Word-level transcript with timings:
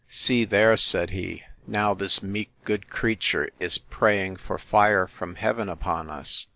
See 0.09 0.45
there! 0.45 0.75
said 0.77 1.11
he: 1.11 1.43
now 1.67 1.93
this 1.93 2.23
meek, 2.23 2.49
good 2.63 2.89
creature 2.89 3.51
is 3.59 3.77
praying 3.77 4.37
for 4.37 4.57
fire 4.57 5.05
from 5.05 5.35
heaven 5.35 5.69
upon 5.69 6.09
us! 6.09 6.47